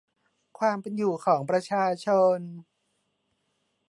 [0.59, 2.07] ความเป็นอยู่ของประชาช
[2.37, 2.39] น